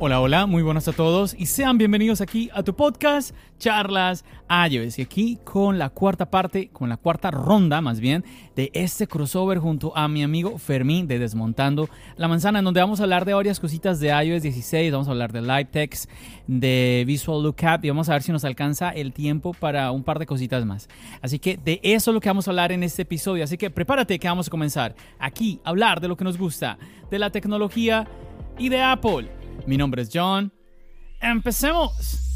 [0.00, 5.00] Hola, hola, muy buenas a todos y sean bienvenidos aquí a tu podcast Charlas iOS
[5.00, 8.24] y aquí con la cuarta parte, con la cuarta ronda más bien
[8.54, 13.00] de este crossover junto a mi amigo Fermín de Desmontando la Manzana en donde vamos
[13.00, 16.08] a hablar de varias cositas de iOS 16, vamos a hablar de Live Text,
[16.46, 20.20] de Visual Lookup y vamos a ver si nos alcanza el tiempo para un par
[20.20, 20.88] de cositas más.
[21.22, 23.68] Así que de eso es lo que vamos a hablar en este episodio, así que
[23.68, 26.78] prepárate que vamos a comenzar aquí a hablar de lo que nos gusta,
[27.10, 28.06] de la tecnología
[28.58, 29.37] y de Apple.
[29.66, 30.52] Mi nombre es John.
[31.20, 32.27] ¡Empecemos!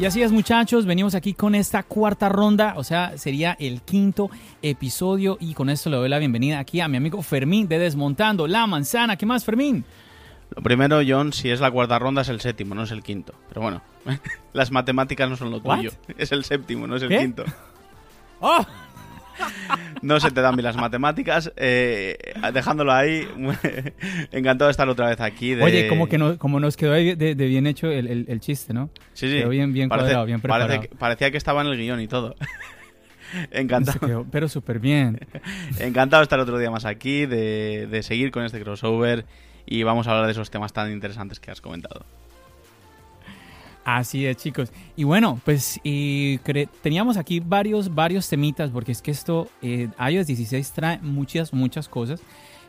[0.00, 4.30] Y así es muchachos, venimos aquí con esta cuarta ronda, o sea, sería el quinto
[4.62, 8.46] episodio y con esto le doy la bienvenida aquí a mi amigo Fermín de Desmontando
[8.46, 9.16] la Manzana.
[9.16, 9.84] ¿Qué más, Fermín?
[10.56, 13.34] Lo primero, John, si es la cuarta ronda es el séptimo, no es el quinto.
[13.50, 13.82] Pero bueno,
[14.54, 15.90] las matemáticas no son lo tuyo.
[16.16, 17.44] Es el séptimo, no es el quinto.
[18.40, 18.64] ¡Oh!
[20.02, 21.52] No se te dan bien las matemáticas.
[21.56, 22.16] Eh,
[22.52, 23.28] dejándolo ahí,
[24.32, 25.54] encantado de estar otra vez aquí.
[25.54, 28.90] Oye, como que no, como nos quedó de, bien hecho el, chiste, ¿no?
[29.12, 29.38] Sí, sí.
[29.38, 30.82] Quedó bien, bien cuadrado, bien preparado.
[30.98, 32.34] parecía que estaba en el guion y todo.
[33.50, 34.26] Encantado.
[34.30, 35.20] pero súper bien.
[35.78, 39.24] Encantado de estar otro día más aquí, de, de seguir con este crossover
[39.66, 42.04] y vamos a hablar de esos temas tan interesantes que has comentado.
[43.84, 44.72] Así es, chicos.
[44.96, 45.80] Y bueno, pues
[46.82, 51.88] teníamos aquí varios, varios temitas, porque es que esto, eh, iOS 16 trae muchas, muchas
[51.88, 52.20] cosas.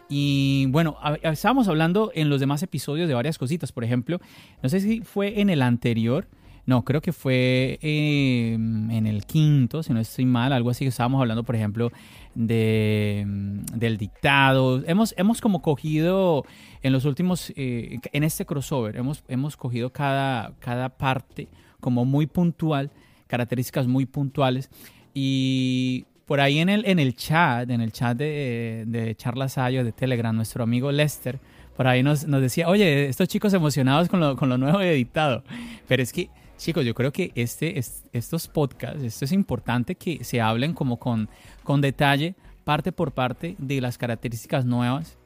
[0.09, 3.71] Y bueno, estábamos hablando en los demás episodios de varias cositas.
[3.71, 4.19] Por ejemplo,
[4.61, 6.27] no sé si fue en el anterior
[6.65, 10.89] no, creo que fue em, en el quinto, si no estoy mal, algo así que
[10.89, 11.91] estábamos hablando, por ejemplo,
[12.35, 14.83] de, em, del dictado.
[14.85, 16.45] Hemos, hemos como cogido
[16.81, 21.47] en los últimos, eh, en este crossover, hemos, hemos cogido cada, cada parte
[21.79, 22.91] como muy puntual,
[23.27, 24.69] características muy puntuales.
[25.13, 29.83] Y por ahí en el, en el chat, en el chat de, de Charlas Ayo
[29.83, 31.39] de Telegram, nuestro amigo Lester,
[31.75, 34.93] por ahí nos, nos decía, oye, estos chicos emocionados con lo, con lo nuevo de
[34.93, 35.43] dictado.
[35.87, 36.29] Pero es que
[36.61, 37.81] Chicos, yo creo que este,
[38.13, 41.27] estos podcasts, esto es importante que se hablen como con,
[41.63, 45.17] con detalle, parte por parte, de las características nuevas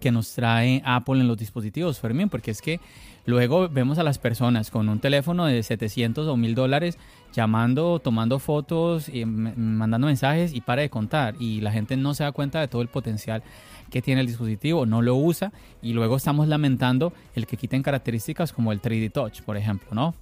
[0.00, 2.80] que nos trae Apple en los dispositivos, Fermín, porque es que
[3.26, 6.98] luego vemos a las personas con un teléfono de 700 o 1000 dólares
[7.34, 11.34] llamando, tomando fotos, y mandando mensajes y para de contar.
[11.38, 13.42] Y la gente no se da cuenta de todo el potencial
[13.90, 15.52] que tiene el dispositivo, no lo usa
[15.82, 20.14] y luego estamos lamentando el que quiten características como el 3D Touch, por ejemplo, ¿no?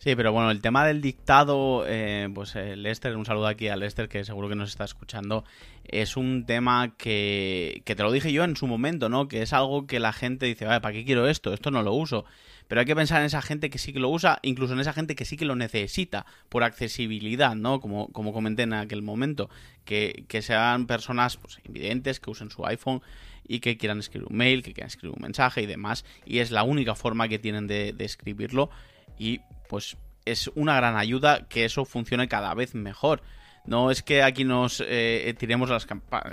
[0.00, 3.74] Sí, pero bueno, el tema del dictado, eh, pues eh, Lester, un saludo aquí a
[3.74, 5.44] Lester que seguro que nos está escuchando,
[5.82, 9.26] es un tema que, que te lo dije yo en su momento, ¿no?
[9.26, 11.52] Que es algo que la gente dice, vale, ¿para qué quiero esto?
[11.52, 12.24] Esto no lo uso.
[12.68, 14.92] Pero hay que pensar en esa gente que sí que lo usa, incluso en esa
[14.92, 17.80] gente que sí que lo necesita por accesibilidad, ¿no?
[17.80, 19.50] Como, como comenté en aquel momento,
[19.84, 23.02] que, que sean personas pues, invidentes, que usen su iPhone
[23.48, 26.52] y que quieran escribir un mail, que quieran escribir un mensaje y demás, y es
[26.52, 28.70] la única forma que tienen de, de escribirlo
[29.18, 33.22] y pues es una gran ayuda que eso funcione cada vez mejor.
[33.64, 35.86] No es que aquí nos eh, tiremos las,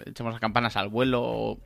[0.05, 1.59] echemos las campanas al vuelo o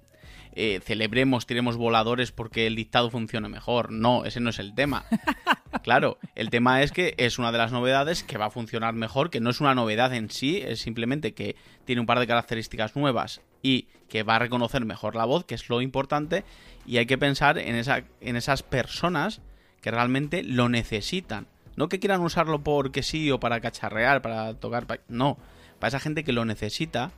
[0.54, 3.92] eh, celebremos, tiremos voladores porque el dictado funcione mejor.
[3.92, 5.06] No, ese no es el tema.
[5.84, 9.30] Claro, el tema es que es una de las novedades que va a funcionar mejor,
[9.30, 11.56] que no es una novedad en sí, es simplemente que
[11.86, 15.56] tiene un par de características nuevas y que va a reconocer mejor la voz, que
[15.56, 16.44] es lo importante,
[16.86, 19.42] y hay que pensar en, esa, en esas personas
[19.82, 21.48] que realmente lo necesitan.
[21.80, 24.86] No que quieran usarlo porque sí o para cacharrear, para tocar.
[25.08, 25.38] No,
[25.80, 27.12] para esa gente que lo necesita,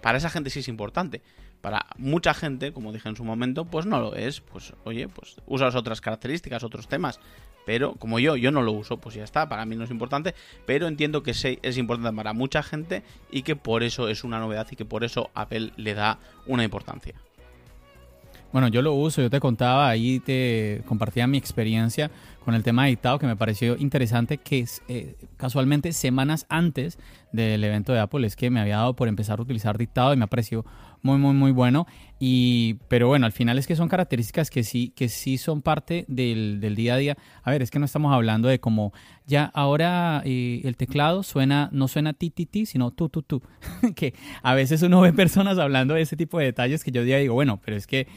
[0.00, 1.20] para esa gente sí es importante.
[1.60, 4.40] Para mucha gente, como dije en su momento, pues no lo es.
[4.40, 7.20] Pues oye, pues usas otras características, otros temas.
[7.66, 10.34] Pero como yo, yo no lo uso, pues ya está, para mí no es importante.
[10.64, 14.68] Pero entiendo que es importante para mucha gente y que por eso es una novedad
[14.70, 17.14] y que por eso Apple le da una importancia.
[18.52, 22.10] Bueno, yo lo uso, yo te contaba, ahí te compartía mi experiencia
[22.44, 26.98] con el tema de dictado, que me pareció interesante, que eh, casualmente semanas antes
[27.32, 30.16] del evento de Apple es que me había dado por empezar a utilizar dictado y
[30.16, 30.64] me ha parecido
[31.02, 31.86] muy, muy, muy bueno.
[32.18, 36.04] Y, pero bueno, al final es que son características que sí, que sí son parte
[36.08, 37.16] del, del día a día.
[37.42, 38.92] A ver, es que no estamos hablando de como
[39.26, 43.42] ya ahora eh, el teclado suena, no suena ti, ti, ti, sino tú, tú, tú.
[43.94, 47.34] que a veces uno ve personas hablando de ese tipo de detalles que yo digo,
[47.34, 48.08] bueno, pero es que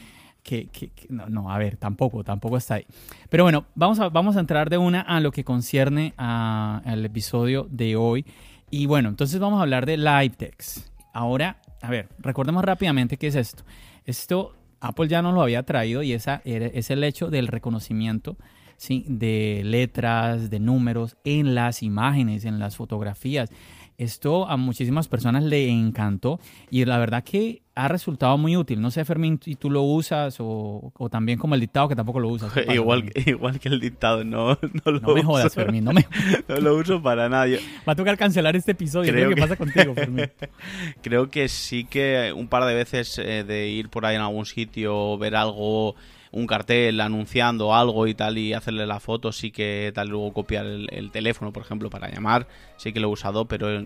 [0.44, 0.70] que,
[1.10, 2.86] no, no, a ver, tampoco, tampoco está ahí.
[3.30, 7.68] Pero bueno, vamos a, vamos a entrar de una a lo que concierne al episodio
[7.70, 8.26] de hoy.
[8.70, 10.88] Y bueno, entonces vamos a hablar de live text.
[11.14, 13.64] Ahora, a ver, recordemos rápidamente qué es esto.
[14.06, 18.36] Esto Apple ya nos lo había traído y esa es el hecho del reconocimiento
[18.78, 19.06] ¿sí?
[19.08, 23.50] de letras, de números en las imágenes, en las fotografías.
[23.98, 26.40] Esto a muchísimas personas le encantó
[26.72, 28.80] y la verdad que ha resultado muy útil.
[28.80, 32.30] No sé, Fermín, si tú lo usas o, también como el dictado que tampoco lo
[32.30, 32.52] usas.
[32.74, 36.06] igual, igual que el dictado, no, no lo No me jodas, Fermín, no me
[36.48, 37.60] No lo uso para nadie.
[37.88, 39.12] Va a tocar cancelar este episodio.
[39.12, 40.30] Creo ¿Qué pasa contigo, Fermín?
[41.02, 44.46] Creo que sí que un par de veces eh, de ir por ahí en algún
[44.46, 45.96] sitio, ver algo
[46.34, 50.66] un cartel anunciando algo y tal y hacerle la foto, sí que tal luego copiar
[50.66, 52.48] el, teléfono, por ejemplo, para llamar,
[52.78, 53.86] sí que lo he usado, pero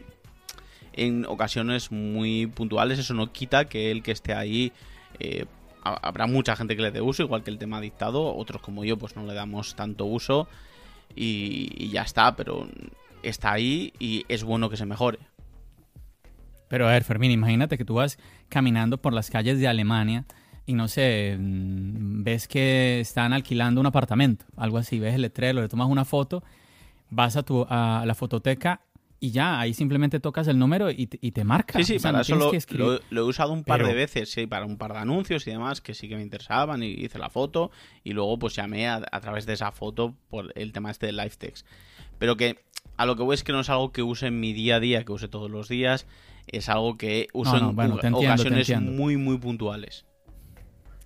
[0.96, 4.72] en, ocasiones muy puntuales eso no quita que el que esté ahí...
[5.20, 5.46] Eh,
[5.84, 8.98] habrá mucha gente que le dé uso, igual que el tema dictado, otros como yo
[8.98, 10.48] pues no le damos tanto uso
[11.16, 12.68] y, y ya está, pero
[13.22, 15.20] está ahí y es bueno que se mejore.
[16.68, 18.18] Pero a ver, Fermín, imagínate que tú vas
[18.50, 20.26] caminando por las calles de Alemania
[20.66, 25.62] y no sé, mm, ves que están alquilando un apartamento, algo así, ves el letrero,
[25.62, 26.44] le tomas una foto,
[27.10, 28.82] vas a, tu, a la fototeca
[29.20, 31.80] y ya, ahí simplemente tocas el número y te, y te marca.
[31.80, 34.94] Sí, sí, para eso lo, he usado un par de veces, sí, para un par
[34.94, 37.72] de anuncios y demás que sí que me interesaban y hice la foto
[38.04, 41.32] y luego pues llamé a, través de esa foto por el tema este de live
[41.38, 41.66] text.
[42.20, 42.60] Pero que
[42.98, 44.80] a lo que voy es que no es algo que use en mi día a
[44.80, 46.06] día, que use todos los días,
[46.48, 50.06] es algo que uso en ocasiones muy, muy puntuales.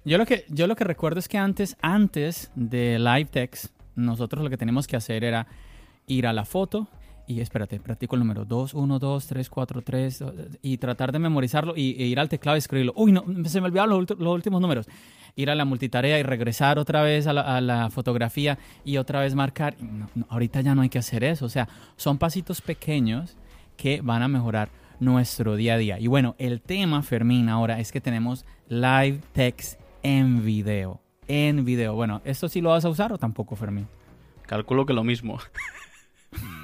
[0.03, 4.43] Yo lo que, yo lo que recuerdo es que antes, antes de Live Text, nosotros
[4.43, 5.47] lo que teníamos que hacer era
[6.07, 6.87] ir a la foto
[7.29, 10.23] y espérate, practico el número 2, 1, 2, 3, 4, 3
[10.63, 12.91] y tratar de memorizarlo y, e ir al teclado y escribirlo.
[12.95, 14.87] Uy, no, se me olvidaron los, últimos números.
[15.35, 19.75] Ir a la multitarea y regresar otra vez a la, fotografía y otra vez marcar.
[20.27, 21.45] ahorita ya no hay que hacer eso.
[21.45, 23.37] O sea, son pasitos pequeños
[23.77, 25.99] que van a mejorar nuestro día a día.
[25.99, 30.99] Y bueno, el tema, Fermín, ahora es que tenemos live text en video.
[31.27, 31.93] En video.
[31.93, 33.87] Bueno, ¿esto sí lo vas a usar o tampoco, Fermín?
[34.47, 35.37] Calculo que lo mismo.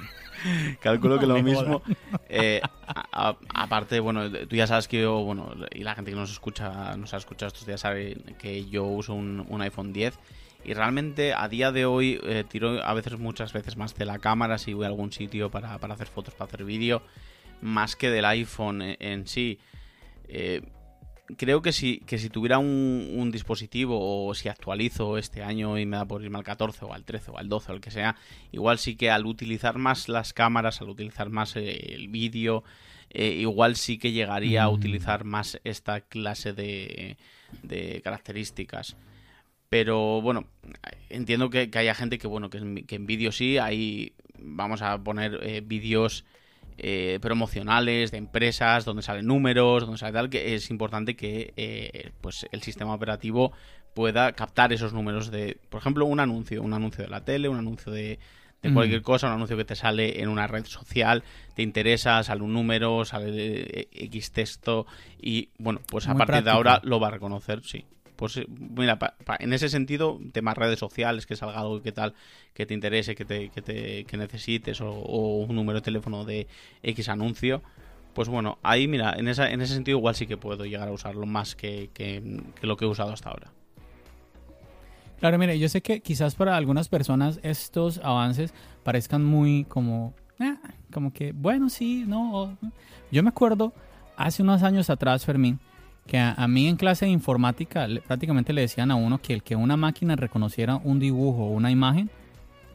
[0.80, 1.82] Calculo que lo mismo.
[2.28, 2.60] Eh,
[3.12, 7.14] aparte, bueno, tú ya sabes que yo, bueno, y la gente que nos escucha, nos
[7.14, 10.18] ha escuchado estos días sabe que yo uso un, iPhone 10
[10.64, 14.18] y realmente a día de hoy eh, tiro a veces, muchas veces más de la
[14.18, 17.02] cámara si voy a algún sitio para, para hacer fotos, para hacer vídeo,
[17.60, 19.58] más que del iPhone en, sí.
[20.28, 20.62] Eh,
[21.36, 25.96] creo que si, que si tuviera un, dispositivo o si actualizo este año y me
[25.96, 28.16] da por irme al 14 o al 13 o al 12 o el que sea,
[28.52, 32.64] igual sí que al utilizar más las cámaras, al utilizar más eh, el vídeo,
[33.10, 34.74] eh, igual sí que llegaría a mm.
[34.74, 37.16] utilizar más esta clase de,
[37.62, 38.96] de características.
[39.68, 40.46] Pero bueno,
[41.10, 45.60] entiendo que, haya gente que, bueno, que, en vídeo sí, ahí vamos a poner eh,
[45.64, 46.24] vídeos
[46.78, 52.10] eh, promocionales de empresas donde salen números, donde sale tal, que es importante que eh,
[52.20, 53.52] pues el sistema operativo
[53.94, 57.58] pueda captar esos números de, por ejemplo, un anuncio, un anuncio de la tele, un
[57.58, 58.18] anuncio de,
[58.74, 61.22] cualquier cosa, un anuncio que te sale en una red social,
[61.54, 64.86] te interesa, sale un número, sale X texto
[65.22, 67.84] y bueno, pues a partir de ahora lo va a reconocer, sí
[68.16, 68.98] pues eh, mira,
[69.38, 72.14] en ese sentido, temas redes sociales, que salga algo que tal,
[72.54, 76.46] que te interese, que, te, que, te, necesites, o, un número de teléfono de
[76.82, 77.62] X anuncio,
[78.14, 80.92] pues bueno, ahí mira, en, esa, en ese sentido igual sí que puedo llegar a
[80.92, 83.52] usarlo más que, que, lo que he usado hasta ahora.
[85.20, 90.58] Claro, mire, yo sé que quizás para algunas personas estos avances parezcan muy como, ah,
[90.92, 92.56] como que, bueno, sí, no.
[93.10, 93.72] Yo me acuerdo
[94.16, 95.58] hace unos años atrás, Fermín,
[96.06, 99.56] que a, mí en clase de informática prácticamente le decían a uno que el que
[99.56, 102.10] una máquina reconociera un dibujo o una imagen,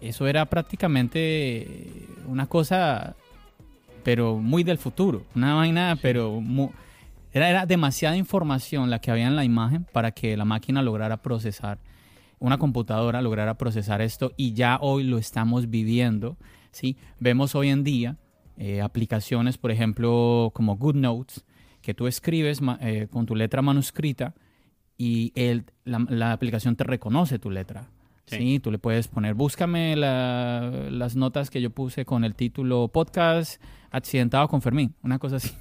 [0.02, 3.16] eso era prácticamente una cosa,
[4.04, 6.42] pero muy del futuro, una vaina, pero
[7.32, 11.18] era, era demasiada información la que había en la imagen para que la máquina lograra
[11.18, 11.80] procesar,
[12.40, 16.36] una computadora lograra procesar esto y ya hoy lo estamos viviendo,
[16.72, 16.98] ¿sí?
[17.20, 18.18] Vemos hoy en día
[18.58, 21.46] eh, aplicaciones, por ejemplo, como GoodNotes,
[21.82, 24.34] que tú escribes eh, con tu letra manuscrita
[24.98, 27.90] y el, la, aplicación te reconoce tu letra.
[28.28, 28.60] Sí.
[28.60, 34.48] Tú le puedes poner, búscame las notas que yo puse con el título podcast accidentado
[34.48, 35.52] con Fermín, una cosa así.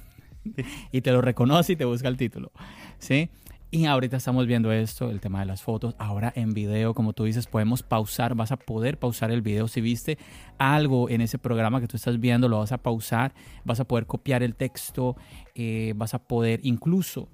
[0.91, 2.51] y te lo reconoce y te busca el título.
[2.97, 3.29] ¿Sí?
[3.73, 5.95] Y ahorita estamos viendo esto, el tema de las fotos.
[5.97, 9.69] Ahora en video, como tú dices, podemos pausar, vas a poder pausar el video.
[9.69, 10.17] Si viste
[10.57, 14.07] algo en ese programa que tú estás viendo, lo vas a pausar, vas a poder
[14.07, 15.15] copiar el texto,
[15.55, 17.29] eh, vas a poder incluso...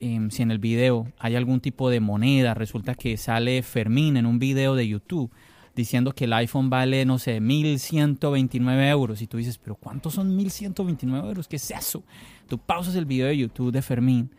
[0.00, 4.26] Em, si en el video hay algún tipo de moneda, resulta que sale Fermín en
[4.26, 5.32] un video de YouTube
[5.74, 9.22] diciendo que el iPhone vale, no sé, 1129 euros.
[9.22, 11.48] Y tú dices, pero ¿cuántos son 1129 euros?
[11.48, 12.04] ¿Qué es eso?
[12.46, 14.30] Tú pausas el video de YouTube de Fermín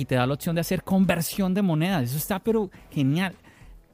[0.00, 2.04] y te da la opción de hacer conversión de monedas.
[2.04, 3.34] Eso está pero genial.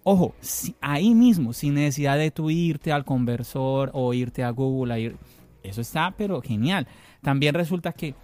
[0.05, 0.35] Ojo,
[0.81, 5.17] ahí mismo, sin necesidad de tú irte al conversor o irte a Google,
[5.65, 6.87] eso está pero genial.
[7.23, 8.15] También resulta que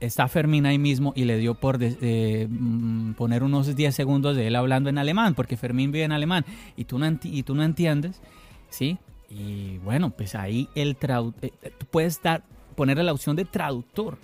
[0.00, 4.56] está Fermín ahí mismo y le dio por mm, poner unos 10 segundos de él
[4.56, 6.44] hablando en alemán, porque Fermín vive en alemán
[6.76, 8.20] y tú no, y tú no entiendes,
[8.68, 8.98] ¿sí?
[9.30, 12.42] Y bueno, pues ahí el eh, eh, tú puedes dar,
[12.74, 14.18] ponerle la opción de traductor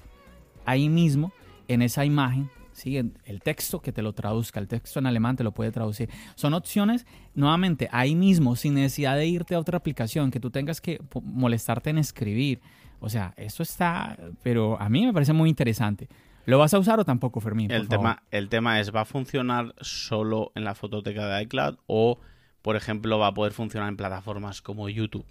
[0.64, 1.32] ahí mismo
[1.68, 2.96] en esa imagen, ¿sí?
[2.96, 6.08] el texto que te lo traduzca, el texto en alemán te lo puede traducir.
[6.34, 10.80] Son opciones, nuevamente, ahí mismo, sin necesidad de irte a otra aplicación, que tú tengas
[10.80, 12.60] que molestarte en escribir.
[13.00, 16.08] O sea, eso está, pero a mí me parece muy interesante.
[16.44, 17.70] ¿Lo vas a usar o tampoco, Fermín?
[17.72, 22.20] el, tema, el tema es, ¿va a funcionar solo en la fototeca de iCloud o,
[22.62, 25.26] por ejemplo, va a poder funcionar en plataformas como YouTube?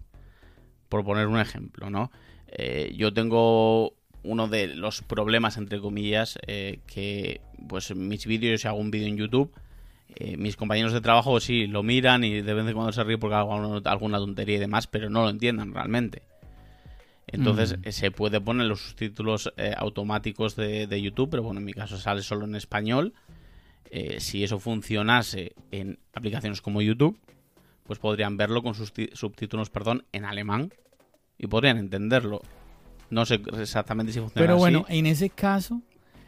[0.89, 2.11] Por poner un ejemplo, ¿no?
[2.47, 3.93] Eh, yo tengo
[4.25, 9.08] uno de los problemas, entre comillas, eh, que pues mis vídeos, si hago un vídeo
[9.08, 9.51] en YouTube,
[10.15, 13.20] eh, mis compañeros de trabajo sí lo miran y de vez en cuando se ríen
[13.20, 16.24] porque hago alguna tontería y demás, pero no lo entiendan realmente.
[17.27, 17.89] Entonces mm.
[17.89, 22.22] se puede poner los subtítulos eh, automáticos de, YouTube, pero bueno, en mi caso sale
[22.22, 23.13] solo en español.
[24.17, 27.20] si eso funcionase en aplicaciones como YouTube,
[27.86, 30.72] pues podrían verlo con sus subtítulos, perdón, en alemán
[31.38, 32.41] y podrían entenderlo.
[33.09, 35.81] No sé exactamente si funciona Pero bueno, en ese caso,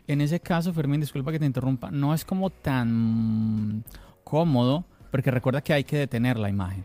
[0.08, 3.84] en ese caso, Fermín, disculpa que te interrumpa, no es como tan
[4.24, 6.84] cómodo, porque recuerda que hay que detener la imagen.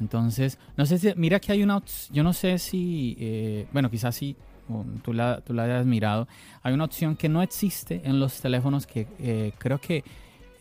[0.00, 4.14] Entonces, no sé si, mira que hay una, yo no sé si, eh, bueno, quizás
[4.14, 4.36] sí,
[5.02, 6.26] tú la, tú la hayas mirado,
[6.62, 10.02] hay una opción que no existe en los teléfonos que eh, creo que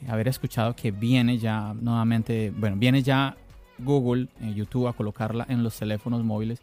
[0.07, 3.35] haber escuchado que viene ya nuevamente, bueno, viene ya
[3.79, 6.61] Google, eh, YouTube a colocarla en los teléfonos móviles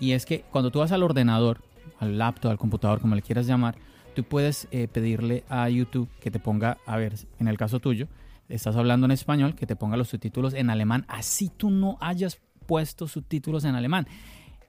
[0.00, 1.62] y es que cuando tú vas al ordenador,
[1.98, 3.76] al laptop, al computador, como le quieras llamar,
[4.14, 8.08] tú puedes eh, pedirle a YouTube que te ponga, a ver, en el caso tuyo,
[8.48, 12.40] estás hablando en español, que te ponga los subtítulos en alemán, así tú no hayas
[12.66, 14.06] puesto subtítulos en alemán.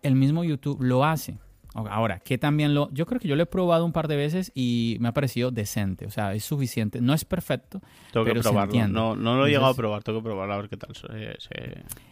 [0.02, 1.38] El mismo YouTube lo hace.
[1.76, 2.90] Ahora, que también lo.
[2.94, 5.52] Yo creo que yo lo he probado un par de veces y me ha parecido
[5.52, 6.06] decente.
[6.06, 7.02] O sea, es suficiente.
[7.02, 7.82] No es perfecto.
[8.14, 8.88] Tengo que probarlo.
[8.88, 10.02] No, no lo he llegado a probar.
[10.02, 10.92] Tengo que probarlo a ver qué tal.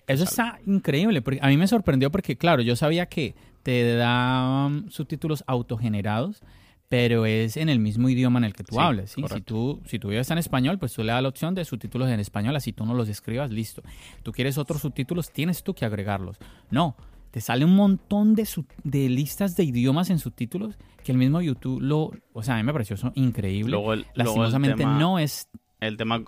[0.06, 1.22] Eso está increíble.
[1.22, 6.44] Porque a mí me sorprendió porque, claro, yo sabía que te daban subtítulos autogenerados,
[6.90, 9.12] pero es en el mismo idioma en el que tú hables.
[9.12, 12.10] Si tú si tú vives en español, pues tú le das la opción de subtítulos
[12.10, 13.82] en español, así tú no los escribas, listo.
[14.24, 16.38] Tú quieres otros subtítulos, tienes tú que agregarlos.
[16.70, 16.96] No,
[17.34, 18.48] te sale un montón de,
[18.84, 22.12] de listas de idiomas en subtítulos que el mismo YouTube lo...
[22.32, 23.72] O sea, a mí me pareció eso increíble.
[23.72, 25.50] Luego Lastimosamente no es...
[25.80, 26.24] El tema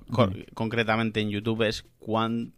[0.55, 2.53] concretamente en YouTube es cuán,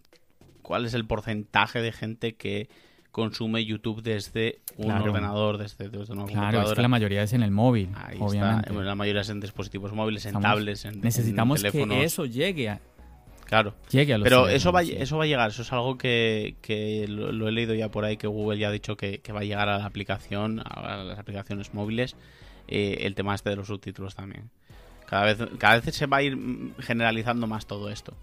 [0.62, 2.70] cuál es el porcentaje de gente que
[3.12, 7.44] consume YouTube desde un ordenador, desde, desde una claro, es que la mayoría es en
[7.44, 8.70] el móvil, Ahí obviamente.
[8.70, 8.82] Está.
[8.82, 12.80] La mayoría es en dispositivos móviles, en tablets, en Necesitamos que eso llegue a,
[13.48, 13.74] Claro.
[13.90, 16.56] Pero eso va, eso va a llegar, eso es algo que,
[17.08, 19.70] lo, he leído ya por ahí, que Google ya ha dicho que, va a llegar
[19.70, 22.18] a la aplicación, a las aplicaciones móviles,
[22.68, 24.50] eh, el tema este de los subtítulos también.
[25.06, 26.38] Cada vez, cada vez se va a ir
[26.80, 28.14] generalizando más todo esto.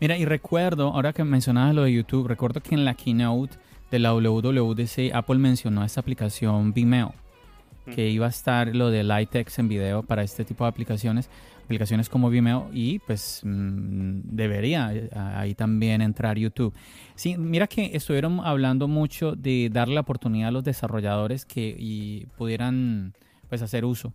[0.00, 3.56] Mira, y recuerdo, ahora que mencionabas lo de YouTube, recuerdo que en la keynote
[3.90, 7.14] de la WWDC Apple mencionó esta aplicación Vimeo,
[7.94, 11.28] que iba a estar lo de Litex en video para este tipo de aplicaciones
[11.64, 16.74] aplicaciones como Vimeo y pues mm, debería eh, ahí también entrar YouTube.
[17.14, 22.26] Sí, mira que estuvieron hablando mucho de darle la oportunidad a los desarrolladores que y
[22.36, 23.14] pudieran
[23.48, 24.14] pues hacer uso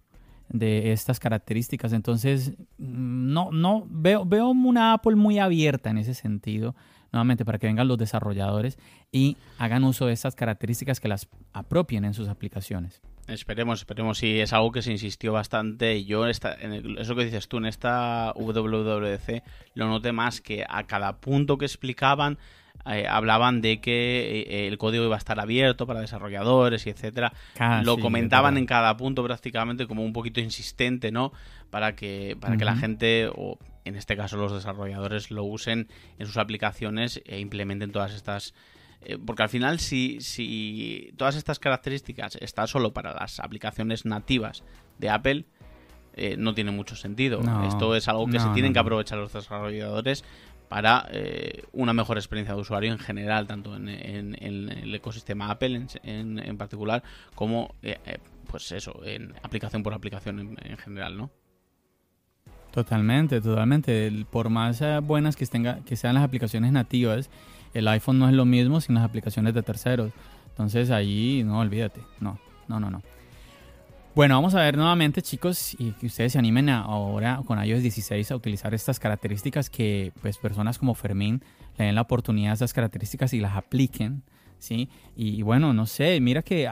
[0.49, 1.93] de estas características.
[1.93, 6.75] Entonces, mm, no, no, veo, veo una Apple muy abierta en ese sentido,
[7.11, 8.77] nuevamente, para que vengan los desarrolladores
[9.11, 13.01] y hagan uso de estas características que las apropien en sus aplicaciones.
[13.27, 14.17] Esperemos, esperemos.
[14.19, 16.05] Sí, es algo que se insistió bastante.
[16.05, 21.17] Yo, en eso que dices tú, en esta WWDC lo noté más que a cada
[21.17, 22.37] punto que explicaban
[22.85, 27.33] eh, hablaban de que eh, el código iba a estar abierto para desarrolladores y etcétera.
[27.83, 31.31] lo comentaban en cada punto prácticamente como un poquito insistente, ¿no?
[31.69, 36.25] para que, para que la gente, o en este caso los desarrolladores, lo usen en
[36.25, 38.53] sus aplicaciones e implementen todas estas
[39.01, 44.63] eh, porque al final si, si todas estas características están solo para las aplicaciones nativas
[44.97, 45.45] de Apple,
[46.13, 47.41] eh, no tiene mucho sentido.
[47.67, 50.25] Esto es algo que se tienen que aprovechar los desarrolladores
[50.69, 56.57] para eh, una mejor experiencia de usuario en general, tanto en, el ecosistema Apple en,
[56.57, 57.03] particular,
[57.35, 57.73] como
[58.49, 61.29] pues eso, en aplicación por aplicación en, general, ¿no?
[62.71, 64.11] Totalmente, totalmente.
[64.29, 67.29] Por más buenas que, tenga, que sean las aplicaciones nativas,
[67.73, 70.11] el iPhone no es lo mismo sin las aplicaciones de terceros.
[70.49, 72.01] Entonces ahí no olvídate.
[72.19, 73.01] No, no, no, no.
[74.17, 78.31] Bueno, vamos a ver nuevamente, chicos, y que ustedes se animen ahora con iOS 16
[78.31, 81.43] a utilizar estas características que pues personas como Fermín
[81.77, 84.23] le den la oportunidad a estas características y las apliquen,
[84.57, 84.89] ¿sí?
[85.15, 86.67] Y, bueno, no sé, mira que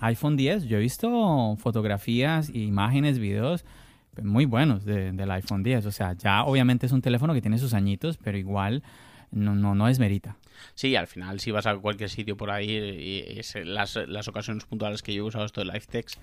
[0.00, 3.64] iPhone 10, yo he visto fotografías, imágenes, videos
[4.12, 5.86] pues, muy buenos del iPhone 10.
[5.86, 8.82] O sea, ya obviamente es un teléfono que tiene sus añitos, pero igual
[9.30, 10.36] no, no, no merita.
[10.74, 15.00] Sí, al final si vas a cualquier sitio por ahí y las, las ocasiones puntuales
[15.00, 16.18] que yo he usado esto de LifeText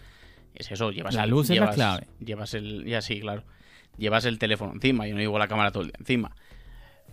[0.55, 2.07] es eso, llevas la luz es la clave.
[2.19, 3.43] Llevas el ya sí, claro.
[3.97, 6.35] Llevas el teléfono encima, yo no llevo la cámara todo el día encima.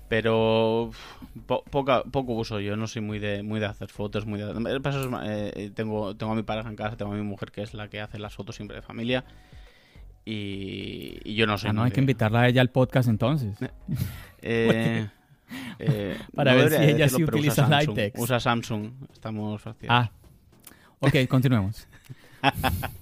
[0.08, 0.90] Pero
[1.46, 4.52] poco uso, yo no soy muy de muy de hacer fotos, muy de
[5.24, 7.88] eh, tengo tengo a mi pareja en casa, tengo a mi mujer que es la
[7.88, 9.24] que hace las fotos siempre de familia.
[10.24, 11.68] Y, yo no sé.
[11.68, 13.56] Ah, no, hay que invitarla a ella al podcast entonces.
[14.42, 15.08] eh,
[15.78, 18.18] Eh, Para ver si ella sí utiliza usa Lighthex.
[18.18, 19.88] Usa Samsung, estamos fácil.
[19.90, 20.10] Ah,
[21.00, 21.88] ok, continuemos.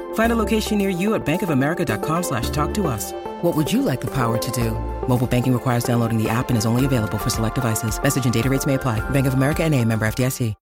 [0.13, 3.11] Find a location near you at bankofamerica.com slash talk to us.
[3.41, 4.71] What would you like the power to do?
[5.09, 8.01] Mobile banking requires downloading the app and is only available for select devices.
[8.01, 9.01] Message and data rates may apply.
[9.09, 10.55] Bank of America NA, member FDIC.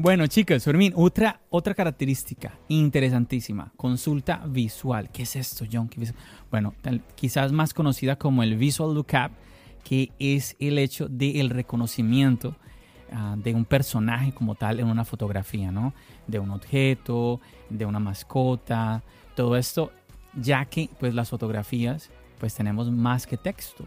[0.00, 5.10] Bueno, chicos, Fermín, otra, otra característica interesantísima, consulta visual.
[5.10, 5.90] ¿Qué es esto, John?
[6.52, 6.72] Bueno,
[7.16, 9.32] quizás más conocida como el Visual Lookup,
[9.82, 12.54] que es el hecho del reconocimiento
[13.12, 15.94] ah, de un personaje como tal en una fotografía, ¿no?
[16.26, 17.40] De un objeto,
[17.70, 19.02] de una mascota,
[19.34, 19.92] todo esto,
[20.34, 23.86] ya que pues las fotografías pues tenemos más que texto,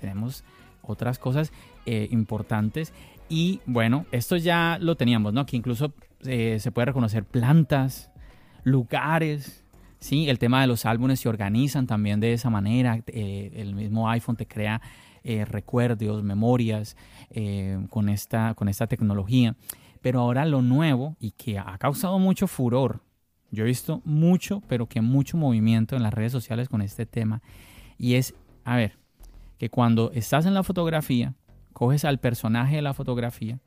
[0.00, 0.44] tenemos
[0.82, 1.52] otras cosas
[1.86, 2.92] eh, importantes
[3.28, 5.46] y bueno, esto ya lo teníamos, ¿no?
[5.46, 5.92] Que incluso
[6.24, 8.10] eh, se puede reconocer plantas,
[8.64, 9.64] lugares,
[10.00, 10.28] ¿sí?
[10.28, 14.36] El tema de los álbumes se organizan también de esa manera, eh, el mismo iPhone
[14.36, 14.82] te crea
[15.24, 16.96] eh, recuerdos, memorias
[17.30, 19.56] eh, con, esta, con esta tecnología.
[20.00, 23.00] Pero ahora lo nuevo y que ha causado mucho furor,
[23.50, 27.42] yo he visto mucho, pero que mucho movimiento en las redes sociales con este tema,
[27.98, 28.98] y es, a ver,
[29.58, 31.34] que cuando estás en la fotografía,
[31.72, 33.60] coges al personaje de la fotografía,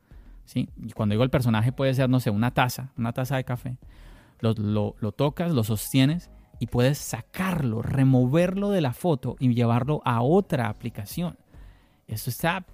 [0.44, 0.68] ¿sí?
[0.76, 3.78] Y cuando digo el personaje puede ser, no sé, una taza, una taza de café,
[4.40, 10.22] lo, lo tocas, lo sostienes y puedes sacarlo, removerlo de la foto y llevarlo a
[10.22, 11.36] otra aplicación.
[12.08, 12.64] Eso está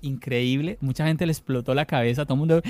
[0.00, 0.76] increíble.
[0.80, 2.24] Mucha gente le explotó la cabeza.
[2.24, 2.62] Todo el mundo,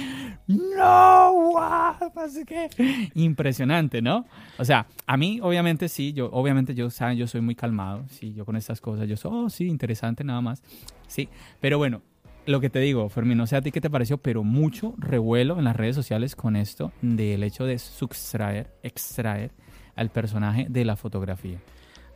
[0.46, 2.12] no, wow,
[2.46, 2.68] qué.
[3.14, 4.26] Impresionante, ¿no?
[4.58, 6.12] O sea, a mí, obviamente, sí.
[6.12, 8.04] Yo, obviamente, yo, saben, yo soy muy calmado.
[8.08, 10.62] Sí, yo con estas cosas, yo soy, oh, sí, interesante, nada más.
[11.06, 11.28] Sí,
[11.58, 12.02] pero bueno,
[12.46, 15.58] lo que te digo, Fermín, no sé a ti qué te pareció, pero mucho revuelo
[15.58, 19.52] en las redes sociales con esto del hecho de sustraer, extraer
[19.96, 21.58] al personaje de la fotografía.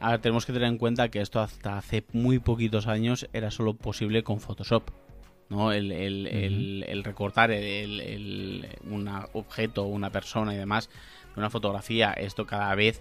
[0.04, 3.50] A ver, tenemos que tener en cuenta que esto hasta hace muy poquitos años era
[3.50, 4.90] solo posible con Photoshop.
[5.48, 5.72] ¿no?
[5.72, 10.90] El, el, recortar un objeto, una persona y demás,
[11.38, 13.00] una fotografía, esto cada vez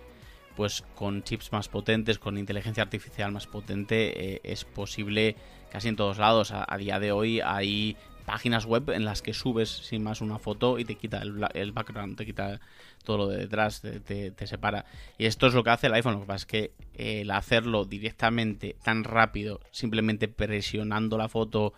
[0.55, 5.35] pues con chips más potentes, con inteligencia artificial más potente, eh, es posible
[5.73, 6.51] casi en todos lados.
[6.51, 10.39] A, a, día de hoy hay páginas web en las que subes sin más una
[10.39, 12.59] foto y te quita el, background, te quita
[13.03, 14.85] todo lo de detrás, te, separa.
[15.17, 16.13] Y esto es lo que hace el iPhone.
[16.13, 21.73] Lo que pasa es que el hacerlo directamente, tan rápido, simplemente presionando la foto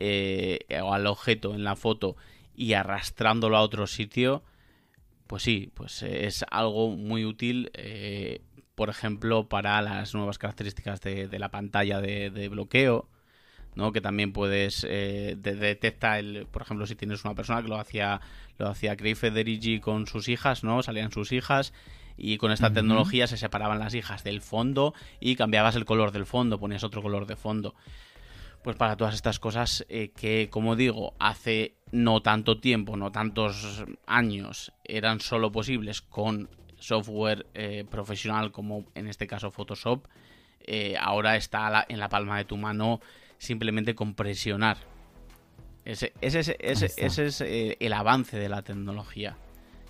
[0.00, 2.16] eh, o al objeto en la foto
[2.56, 4.42] y arrastrándolo a otro sitio,
[5.26, 7.70] pues sí, pues es algo muy útil.
[7.74, 8.40] Eh,
[8.74, 13.08] por ejemplo, para las nuevas características de, la pantalla de bloqueo,
[13.74, 13.92] ¿no?
[13.92, 18.20] Que también puedes eh, detectar, el, por ejemplo, si tienes una persona que lo hacía
[18.58, 20.82] lo hacía Craig Federici con sus hijas, ¿no?
[20.82, 21.72] Salían sus hijas
[22.16, 26.26] Y con esta tecnología se separaban las hijas del fondo y cambiabas el color del
[26.26, 27.74] fondo, ponías otro color de fondo.
[28.62, 33.84] Pues para todas estas cosas eh, que, como digo, hace no tanto tiempo, no tantos
[34.06, 40.06] años, eran solo posibles con software eh, profesional como en este caso Photoshop,
[40.66, 43.00] eh, ahora está en la palma de tu mano
[43.38, 44.78] simplemente con presionar.
[45.84, 49.36] Ese, ese, ese, ese es eh, el avance de la tecnología.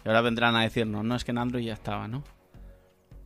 [0.04, 2.24] Y ahora vendrán a decirnos, no, es que en Android ya estaba, ¿no?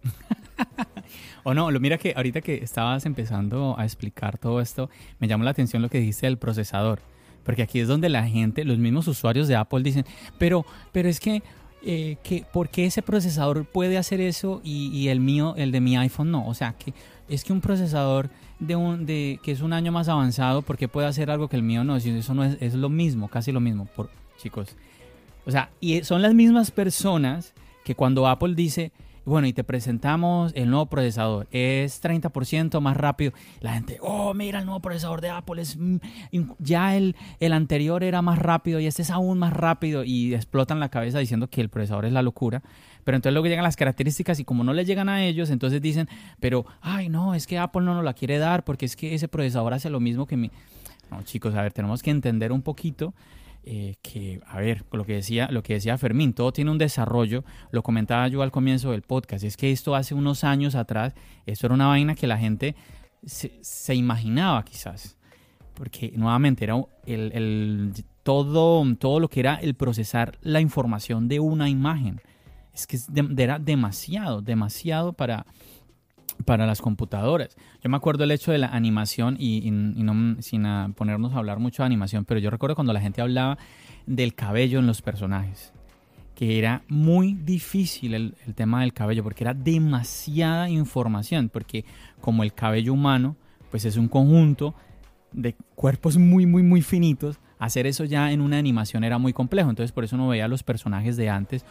[1.44, 5.44] o no, lo mira que ahorita que estabas empezando a explicar todo esto, me llamó
[5.44, 7.00] la atención lo que dice el procesador.
[7.42, 10.04] Porque aquí es donde la gente, los mismos usuarios de Apple dicen,
[10.36, 11.42] pero, pero es que,
[11.82, 15.80] eh, que ¿por qué ese procesador puede hacer eso y, y, el mío, el de
[15.80, 16.46] mi iPhone no?
[16.46, 16.92] O sea, que
[17.28, 18.28] es que un procesador
[18.58, 21.56] de un, de, que es un año más avanzado, ¿por qué puede hacer algo que
[21.56, 21.96] el mío no?
[21.96, 24.76] Eso no es, es lo mismo, casi lo mismo, por, chicos.
[25.46, 28.92] O sea, y son las mismas personas que cuando Apple dice,
[29.28, 33.32] bueno, y te presentamos el nuevo procesador, es 30% más rápido.
[33.60, 35.98] La gente, oh, mira el nuevo procesador de Apple, es mm,
[36.58, 40.80] ya el, el anterior era más rápido y este es aún más rápido y explotan
[40.80, 42.62] la cabeza diciendo que el procesador es la locura.
[43.04, 46.08] Pero entonces luego llegan las características y como no le llegan a ellos, entonces dicen,
[46.40, 49.28] pero, ay, no, es que Apple no nos la quiere dar porque es que ese
[49.28, 50.50] procesador hace lo mismo que mi...
[51.10, 53.14] No, chicos, a ver, tenemos que entender un poquito
[53.62, 57.44] eh, que, a ver, lo que, decía, lo que decía Fermín, todo tiene un desarrollo,
[57.70, 61.14] lo comentaba yo al comienzo del podcast, es que esto hace unos años atrás,
[61.46, 62.76] esto era una vaina que la gente
[63.24, 65.16] se, imaginaba quizás,
[65.74, 67.92] porque nuevamente era el,
[68.22, 72.20] todo, todo lo que era el procesar la información de una imagen
[72.72, 72.98] es que
[73.36, 75.46] era demasiado, demasiado para,
[76.44, 77.56] para las computadoras.
[77.82, 79.62] Yo me acuerdo el hecho de la animación y,
[80.40, 83.58] sin ponernos a hablar mucho de animación, pero yo recuerdo cuando la gente hablaba
[84.06, 85.72] del cabello en los personajes,
[86.34, 91.84] que era muy difícil el, el tema del cabello, porque era demasiada información, porque
[92.20, 93.36] como el cabello humano,
[93.70, 94.74] pues es un conjunto
[95.32, 99.68] de cuerpos muy, muy, muy finitos, hacer eso ya en una animación era muy complejo,
[99.68, 101.64] entonces por eso no veía a los personajes de antes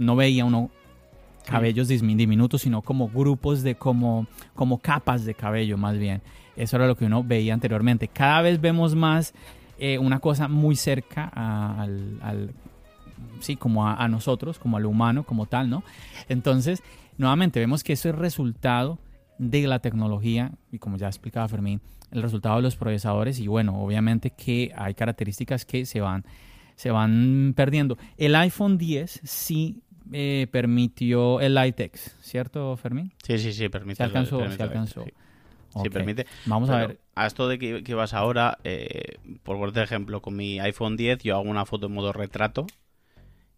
[0.00, 0.70] no veía uno
[1.46, 6.22] cabellos diminutos, sino como grupos de, como, como capas de cabello más bien.
[6.56, 8.08] Eso era lo que uno veía anteriormente.
[8.08, 9.34] Cada vez vemos más
[9.78, 12.52] eh, una cosa muy cerca al,
[13.40, 15.82] sí, como a, nosotros, como al humano, como tal, ¿no?
[16.28, 16.82] Entonces,
[17.16, 18.98] nuevamente vemos que eso es resultado
[19.38, 23.80] de la tecnología y como ya explicaba Fermín, el resultado de los procesadores y bueno,
[23.82, 26.26] obviamente que hay características que se van,
[26.76, 27.96] se van perdiendo.
[28.18, 29.80] El iPhone 10 sí
[30.12, 33.12] eh, permitió el LiteX, ¿cierto, Fermín?
[33.22, 33.96] Sí, sí, sí, permite.
[33.96, 35.04] Se alcanzó, se alcanzó.
[35.82, 35.88] Sí.
[35.88, 36.26] permite.
[36.46, 37.00] Vamos a ver.
[37.14, 41.48] A esto de que, vas ahora, eh, por ejemplo, con mi iPhone 10 yo hago
[41.48, 42.66] una foto en modo retrato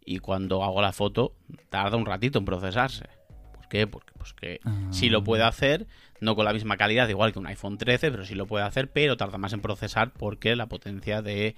[0.04, 1.34] y cuando hago la foto
[1.68, 3.06] tarda un ratito en procesarse.
[3.54, 3.86] ¿Por qué?
[3.86, 4.60] Porque pues que
[4.90, 5.48] sí lo puede ah.
[5.48, 5.86] hacer,
[6.20, 8.90] no con la misma calidad, igual que un iPhone 13, pero sí lo puede hacer,
[8.90, 11.56] pero tarda más en procesar porque la potencia de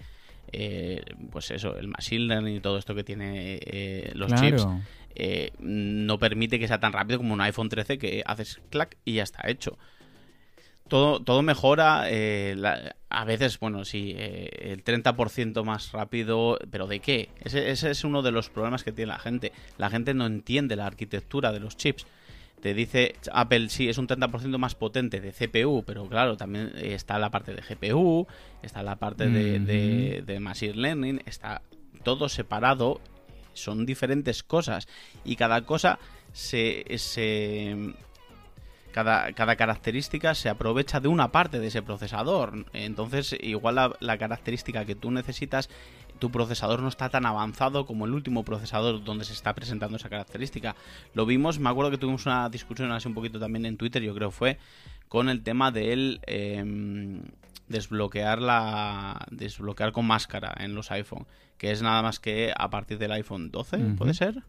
[0.53, 4.67] eh, pues eso, el machine learning y todo esto que tiene eh, los chips,
[5.15, 9.15] eh, no permite que sea tan rápido como un iPhone 13 que haces clac y
[9.15, 9.79] ya está hecho.
[10.89, 12.05] Todo, todo mejora,
[13.09, 17.31] a veces, bueno, sí, el 30% más rápido, pero ¿de qué?
[17.43, 19.53] Ese, ese es uno de los problemas que tiene la gente.
[19.79, 22.07] La gente no entiende la arquitectura de los chips
[22.65, 27.19] te dice Apple sí es un 30% más potente de CPU, pero claro, también está
[27.19, 28.27] la parte de GPU,
[28.63, 31.61] está la parte de, Machine Learning, está
[32.05, 33.03] todo separado,
[33.53, 34.89] son diferentes cosas
[35.27, 35.99] y cada cosa
[36.33, 36.87] se,
[38.93, 42.65] cada, cada, característica se aprovecha de una parte de ese procesador.
[42.73, 45.69] Entonces, igual la, la, característica que tú necesitas
[46.25, 50.09] tu procesador no está tan avanzado como el último procesador donde se está presentando esa
[50.09, 50.75] característica.
[51.13, 54.15] Lo vimos, me acuerdo que tuvimos una discusión así un poquito también en Twitter, yo
[54.15, 54.57] creo fue,
[55.11, 57.21] con el tema de él em,
[57.69, 61.27] desbloquear la desbloquear con máscara en los iPhone,
[61.59, 64.45] que es nada más que a partir del iPhone 12, ¿puede ser?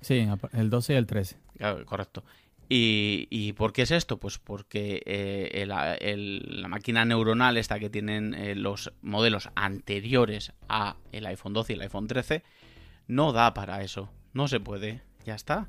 [0.00, 1.36] Sí, el 12 y el 13.
[1.84, 2.24] correcto.
[2.74, 4.18] ¿Y, por qué es esto?
[4.18, 11.26] Pues porque eh, la máquina neuronal esta que tienen eh, los modelos anteriores a el
[11.26, 12.42] iPhone 12 y el iPhone 13
[13.08, 14.10] no da para eso.
[14.32, 15.02] No se puede.
[15.26, 15.68] Ya está.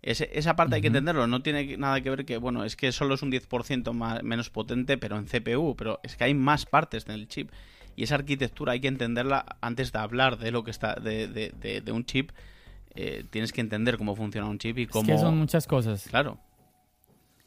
[0.00, 1.26] esa parte hay que entenderlo.
[1.26, 4.48] No tiene nada que ver que, bueno, es que solo es un 10% más, menos
[4.48, 5.76] potente, pero en CPU.
[5.76, 7.50] Pero es que hay más partes en el chip.
[7.94, 11.92] Y esa arquitectura hay que entenderla antes de hablar de lo que está de, de
[11.92, 12.30] un chip
[13.00, 15.08] eh, tienes que entender cómo funciona un chip y cómo...
[15.08, 16.08] Es que son muchas cosas.
[16.08, 16.36] Claro.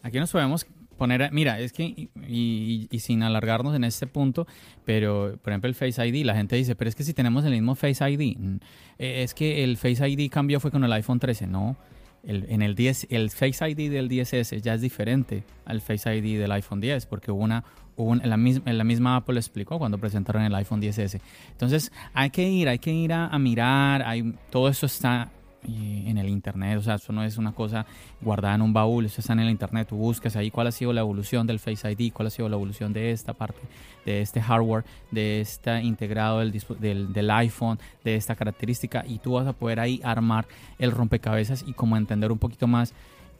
[0.01, 0.65] Aquí nos podemos
[0.97, 1.29] poner...
[1.33, 4.47] Mira, es que, y, sin alargarnos en este punto,
[4.85, 7.51] pero por ejemplo el Face ID, la gente dice, pero es que si tenemos el
[7.51, 8.55] mismo Face ID, mm,
[8.97, 11.75] eh, es que el Face ID cambió fue con el iPhone 13, no.
[12.23, 16.39] El, en el 10, el Face ID del 10S ya es diferente al Face ID
[16.39, 17.65] del iPhone 10 porque hubo una,
[17.97, 21.19] hubo la misma, la misma Apple explicó cuando presentaron el iPhone 10S.
[21.51, 25.29] Entonces hay que ir, hay que ir a, a mirar, hay, todo eso está
[25.63, 27.85] eh, en el internet, o sea, eso no es una cosa
[28.21, 30.93] guardada en un baúl, eso está en el internet, tú buscas ahí cuál ha sido
[30.93, 33.59] la evolución del Face ID, cuál ha sido la evolución de esta parte,
[34.05, 39.33] de este hardware, de este integrado del, del, del iPhone, de esta característica, y tú
[39.33, 40.47] vas a poder ahí armar
[40.79, 42.93] el rompecabezas y como entender un poquito más,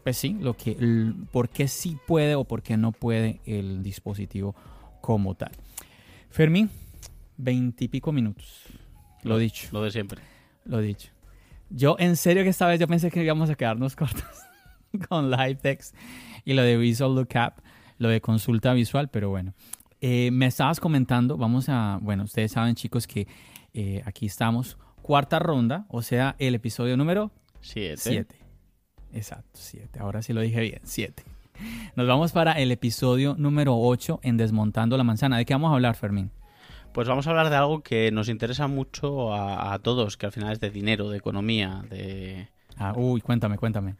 [0.04, 3.84] pues sí, lo que, el- por qué sí puede o por qué no puede el
[3.84, 4.56] dispositivo
[5.02, 5.52] como tal.
[6.30, 6.70] Fermín,
[7.38, 8.64] veintipico minutos,
[9.24, 9.68] lo dicho.
[9.72, 10.22] Lo de siempre.
[10.66, 11.10] Lo dicho.
[11.74, 14.24] Yo, en serio que esta vez yo pensé que íbamos a quedarnos cortos
[15.08, 15.96] con live text
[16.44, 17.62] y lo de Visual Lookup,
[17.98, 19.54] lo de consulta visual, pero bueno.
[20.02, 23.28] Eh, me estabas comentando, vamos a, bueno, ustedes saben chicos que
[23.74, 27.32] eh, aquí estamos, cuarta ronda, o sea, el episodio número
[27.62, 27.98] Siete.
[27.98, 28.36] 7.
[29.14, 30.00] Exacto, 7.
[30.00, 31.24] Ahora sí lo dije bien, 7.
[31.96, 35.38] Nos vamos para el episodio número 8 en Desmontando la Manzana.
[35.38, 36.32] ¿De qué vamos a hablar, Fermín?
[36.94, 40.32] Pues vamos a hablar de algo que nos interesa mucho a, a todos, que al
[40.32, 42.50] final es de dinero, de economía, de...
[42.78, 43.96] Ah, uy, cuéntame, cuéntame.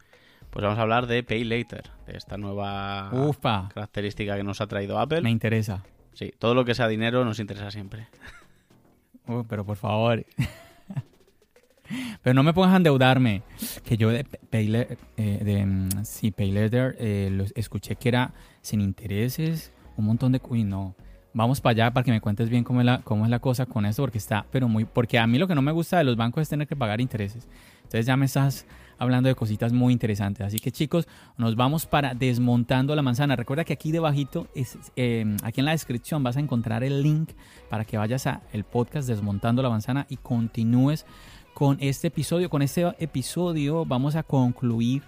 [0.50, 4.66] Pues vamos a hablar de Pay Later, de esta nueva Ufa, característica que nos ha
[4.66, 5.22] traído Apple.
[5.22, 5.82] me interesa.
[6.12, 8.08] Sí, todo lo que sea dinero nos interesa siempre.
[9.26, 10.26] Uy, pero por favor.
[12.22, 13.42] pero no me pongas a endeudarme.
[13.84, 19.72] Que yo de Payletter, de, mm, sí, Payletter, eh, lo escuché que era sin intereses,
[19.96, 20.40] un montón de...
[20.46, 20.94] Uy, no.
[21.34, 23.64] Vamos para allá para que me cuentes bien cómo es la, cómo es la cosa
[23.64, 24.84] con esto, porque está, pero muy...
[24.84, 27.00] Porque a mí lo que no me gusta de los bancos es tener que pagar
[27.00, 27.48] intereses.
[27.84, 28.66] Entonces ya me estás
[28.98, 30.46] hablando de cositas muy interesantes.
[30.46, 33.34] Así que chicos, nos vamos para Desmontando la Manzana.
[33.34, 37.30] Recuerda que aquí debajito, es, eh, aquí en la descripción vas a encontrar el link
[37.70, 41.06] para que vayas a el podcast Desmontando la Manzana y continúes
[41.54, 42.50] con este episodio.
[42.50, 45.02] Con este episodio vamos a concluir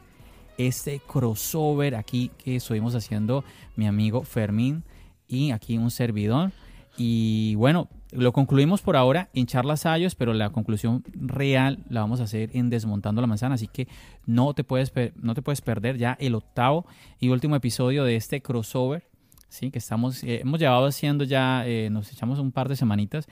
[0.57, 3.45] este crossover aquí que estuvimos haciendo
[3.77, 4.85] mi amigo Fermín
[5.29, 6.53] y aquí un servidor.
[6.97, 12.21] Y bueno, lo concluimos por ahora en charlas ayos, pero la conclusión real la vamos
[12.21, 13.57] a hacer en Desmontando la Manzana.
[13.57, 13.89] Así que
[14.27, 16.87] no te puedes, no te puedes perder ya el octavo
[17.19, 19.09] y último episodio de este crossover.
[19.49, 23.29] Sí, que estamos, eh, hemos llevado haciendo ya, eh, nos echamos un par de semanitas.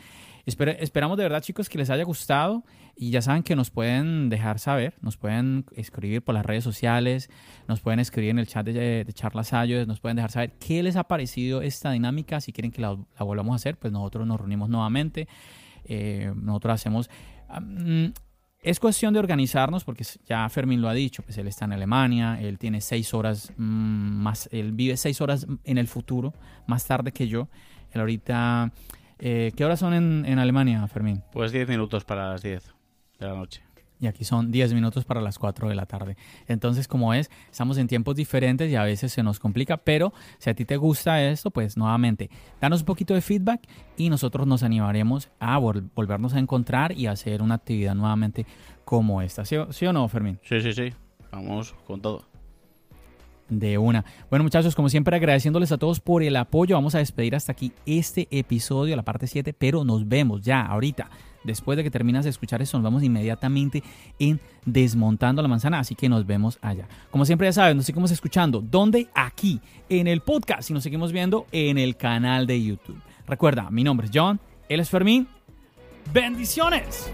[0.47, 2.65] Espera- esperamos de verdad, chicos, que les haya gustado.
[2.97, 7.31] Y ya saben que nos pueden dejar saber, nos pueden escribir por las redes sociales,
[7.67, 10.83] nos pueden escribir en el chat de, de Charlas Ayos, nos pueden dejar saber qué
[10.83, 12.41] les ha parecido esta dinámica.
[12.41, 15.27] Si quieren que la, la volvamos a hacer, pues nosotros nos reunimos nuevamente.
[15.85, 17.11] Eh, nosotros hacemos.
[17.61, 18.07] mm,
[18.63, 22.39] es cuestión de organizarnos, porque ya Fermín lo ha dicho, pues él está en Alemania,
[22.41, 23.63] él tiene seis horas mm,
[24.23, 26.35] más, él vive seis horas en el futuro,
[26.67, 27.49] más tarde que yo.
[27.93, 28.71] Él ahorita.
[29.25, 31.23] Eh, ¿Qué horas son en, en Alemania, Fermín?
[31.33, 32.75] Pues 10 minutos para las 10
[33.21, 33.63] de la noche.
[34.01, 36.17] Y aquí son 10 minutos para las 4 de la tarde.
[36.49, 40.51] Entonces, como es, estamos en tiempos diferentes y a veces se nos complica, pero si
[40.51, 42.29] a ti te gusta esto, pues nuevamente,
[42.61, 43.61] danos un poquito de feedback
[43.97, 48.45] y nosotros nos animaremos a vol- volvernos a encontrar y hacer una actividad nuevamente
[48.85, 49.45] como esta.
[49.45, 50.41] ¿Sí, sí o no, Fermín?
[50.43, 50.93] Sí, sí, sí.
[51.31, 52.27] Vamos con todo.
[53.59, 54.03] De una.
[54.31, 56.75] Bueno, muchachos, como siempre, agradeciéndoles a todos por el apoyo.
[56.75, 61.11] Vamos a despedir hasta aquí este episodio, la parte 7, pero nos vemos ya ahorita.
[61.45, 63.83] Después de que terminas de escuchar esto, nos vamos inmediatamente
[64.19, 66.89] en Desmontando la Manzana, así que nos vemos allá.
[67.11, 68.63] Como siempre ya saben, nos seguimos escuchando.
[68.63, 69.09] ¿Dónde?
[69.15, 69.61] Aquí,
[69.91, 73.03] en el podcast, y nos seguimos viendo en el canal de YouTube.
[73.27, 75.29] Recuerda, mi nombre es John, él es Fermín.
[76.13, 77.13] ¡Bendiciones!